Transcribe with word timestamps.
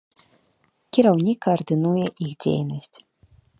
Кіраўнік 0.97 1.37
каардынуе 1.47 2.07
іх 2.25 2.33
дзейнасць. 2.47 2.97